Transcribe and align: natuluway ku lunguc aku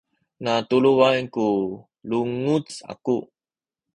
natuluway 0.43 1.17
ku 1.33 1.45
lunguc 2.09 2.65
aku 2.91 3.17